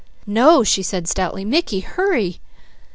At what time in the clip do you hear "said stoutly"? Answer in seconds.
0.81-1.45